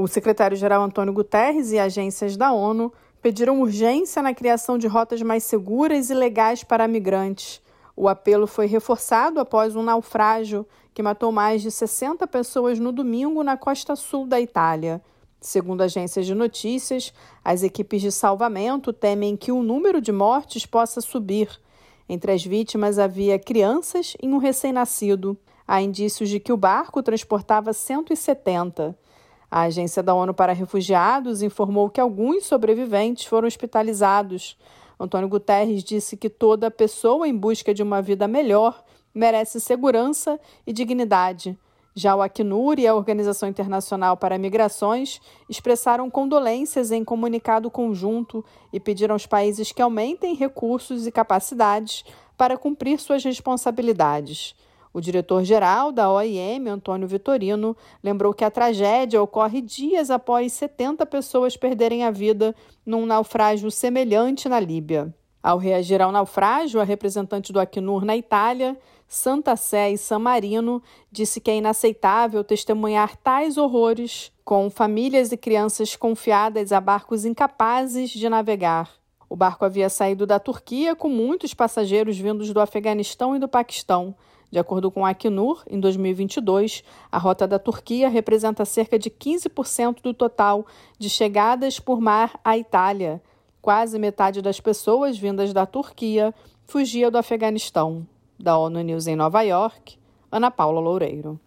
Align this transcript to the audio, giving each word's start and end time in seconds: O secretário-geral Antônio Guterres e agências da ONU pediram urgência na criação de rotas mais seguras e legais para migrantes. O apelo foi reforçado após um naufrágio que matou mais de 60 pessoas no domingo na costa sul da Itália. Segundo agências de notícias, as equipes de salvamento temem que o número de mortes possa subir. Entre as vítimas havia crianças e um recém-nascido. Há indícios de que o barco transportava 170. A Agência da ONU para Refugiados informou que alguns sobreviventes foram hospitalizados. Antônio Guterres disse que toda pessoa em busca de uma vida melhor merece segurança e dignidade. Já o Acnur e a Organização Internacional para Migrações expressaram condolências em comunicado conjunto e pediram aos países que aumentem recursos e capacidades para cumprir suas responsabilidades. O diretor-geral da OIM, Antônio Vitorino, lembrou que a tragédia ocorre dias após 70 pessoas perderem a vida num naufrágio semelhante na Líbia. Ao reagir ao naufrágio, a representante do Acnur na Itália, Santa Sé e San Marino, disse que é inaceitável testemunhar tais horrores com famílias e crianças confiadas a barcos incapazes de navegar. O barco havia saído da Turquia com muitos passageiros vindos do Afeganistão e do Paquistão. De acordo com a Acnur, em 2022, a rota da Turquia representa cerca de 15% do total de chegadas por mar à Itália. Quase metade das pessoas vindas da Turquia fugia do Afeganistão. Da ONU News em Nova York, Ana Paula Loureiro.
O 0.00 0.06
secretário-geral 0.06 0.80
Antônio 0.80 1.12
Guterres 1.12 1.72
e 1.72 1.78
agências 1.80 2.36
da 2.36 2.52
ONU 2.52 2.92
pediram 3.20 3.60
urgência 3.60 4.22
na 4.22 4.32
criação 4.32 4.78
de 4.78 4.86
rotas 4.86 5.20
mais 5.22 5.42
seguras 5.42 6.08
e 6.08 6.14
legais 6.14 6.62
para 6.62 6.86
migrantes. 6.86 7.60
O 7.96 8.06
apelo 8.06 8.46
foi 8.46 8.66
reforçado 8.66 9.40
após 9.40 9.74
um 9.74 9.82
naufrágio 9.82 10.64
que 10.94 11.02
matou 11.02 11.32
mais 11.32 11.62
de 11.62 11.72
60 11.72 12.28
pessoas 12.28 12.78
no 12.78 12.92
domingo 12.92 13.42
na 13.42 13.56
costa 13.56 13.96
sul 13.96 14.24
da 14.24 14.40
Itália. 14.40 15.02
Segundo 15.40 15.82
agências 15.82 16.26
de 16.26 16.32
notícias, 16.32 17.12
as 17.44 17.64
equipes 17.64 18.00
de 18.00 18.12
salvamento 18.12 18.92
temem 18.92 19.36
que 19.36 19.50
o 19.50 19.64
número 19.64 20.00
de 20.00 20.12
mortes 20.12 20.64
possa 20.64 21.00
subir. 21.00 21.50
Entre 22.08 22.30
as 22.30 22.44
vítimas 22.44 23.00
havia 23.00 23.36
crianças 23.36 24.16
e 24.22 24.28
um 24.28 24.38
recém-nascido. 24.38 25.36
Há 25.66 25.82
indícios 25.82 26.28
de 26.28 26.38
que 26.38 26.52
o 26.52 26.56
barco 26.56 27.02
transportava 27.02 27.72
170. 27.72 28.96
A 29.50 29.62
Agência 29.62 30.02
da 30.02 30.14
ONU 30.14 30.34
para 30.34 30.52
Refugiados 30.52 31.42
informou 31.42 31.88
que 31.88 32.00
alguns 32.00 32.44
sobreviventes 32.44 33.24
foram 33.24 33.48
hospitalizados. 33.48 34.58
Antônio 35.00 35.28
Guterres 35.28 35.82
disse 35.82 36.16
que 36.16 36.28
toda 36.28 36.70
pessoa 36.70 37.26
em 37.26 37.36
busca 37.36 37.72
de 37.72 37.82
uma 37.82 38.02
vida 38.02 38.28
melhor 38.28 38.84
merece 39.14 39.58
segurança 39.58 40.38
e 40.66 40.72
dignidade. 40.72 41.58
Já 41.94 42.14
o 42.14 42.22
Acnur 42.22 42.78
e 42.78 42.86
a 42.86 42.94
Organização 42.94 43.48
Internacional 43.48 44.16
para 44.16 44.38
Migrações 44.38 45.20
expressaram 45.48 46.08
condolências 46.10 46.92
em 46.92 47.02
comunicado 47.02 47.70
conjunto 47.70 48.44
e 48.72 48.78
pediram 48.78 49.14
aos 49.14 49.26
países 49.26 49.72
que 49.72 49.82
aumentem 49.82 50.34
recursos 50.34 51.06
e 51.06 51.10
capacidades 51.10 52.04
para 52.36 52.56
cumprir 52.56 53.00
suas 53.00 53.24
responsabilidades. 53.24 54.54
O 54.98 55.00
diretor-geral 55.00 55.92
da 55.92 56.10
OIM, 56.10 56.66
Antônio 56.66 57.06
Vitorino, 57.06 57.76
lembrou 58.02 58.34
que 58.34 58.44
a 58.44 58.50
tragédia 58.50 59.22
ocorre 59.22 59.62
dias 59.62 60.10
após 60.10 60.52
70 60.54 61.06
pessoas 61.06 61.56
perderem 61.56 62.02
a 62.02 62.10
vida 62.10 62.52
num 62.84 63.06
naufrágio 63.06 63.70
semelhante 63.70 64.48
na 64.48 64.58
Líbia. 64.58 65.14
Ao 65.40 65.56
reagir 65.56 66.02
ao 66.02 66.10
naufrágio, 66.10 66.80
a 66.80 66.82
representante 66.82 67.52
do 67.52 67.60
Acnur 67.60 68.04
na 68.04 68.16
Itália, 68.16 68.76
Santa 69.06 69.54
Sé 69.54 69.92
e 69.92 69.96
San 69.96 70.18
Marino, 70.18 70.82
disse 71.12 71.40
que 71.40 71.52
é 71.52 71.58
inaceitável 71.58 72.42
testemunhar 72.42 73.16
tais 73.18 73.56
horrores 73.56 74.32
com 74.44 74.68
famílias 74.68 75.30
e 75.30 75.36
crianças 75.36 75.94
confiadas 75.94 76.72
a 76.72 76.80
barcos 76.80 77.24
incapazes 77.24 78.10
de 78.10 78.28
navegar. 78.28 78.90
O 79.28 79.36
barco 79.36 79.64
havia 79.64 79.90
saído 79.90 80.26
da 80.26 80.38
Turquia 80.38 80.96
com 80.96 81.08
muitos 81.08 81.52
passageiros 81.52 82.18
vindos 82.18 82.52
do 82.52 82.60
Afeganistão 82.60 83.36
e 83.36 83.38
do 83.38 83.46
Paquistão. 83.46 84.14
De 84.50 84.58
acordo 84.58 84.90
com 84.90 85.04
a 85.04 85.10
Acnur, 85.10 85.62
em 85.68 85.78
2022, 85.78 86.82
a 87.12 87.18
rota 87.18 87.46
da 87.46 87.58
Turquia 87.58 88.08
representa 88.08 88.64
cerca 88.64 88.98
de 88.98 89.10
15% 89.10 90.00
do 90.00 90.14
total 90.14 90.66
de 90.98 91.10
chegadas 91.10 91.78
por 91.78 92.00
mar 92.00 92.40
à 92.42 92.56
Itália. 92.56 93.22
Quase 93.60 93.98
metade 93.98 94.40
das 94.40 94.58
pessoas 94.58 95.18
vindas 95.18 95.52
da 95.52 95.66
Turquia 95.66 96.34
fugia 96.66 97.10
do 97.10 97.18
Afeganistão. 97.18 98.06
Da 98.38 98.56
ONU 98.56 98.80
News 98.80 99.06
em 99.06 99.16
Nova 99.16 99.42
York, 99.42 99.98
Ana 100.32 100.50
Paula 100.50 100.80
Loureiro. 100.80 101.38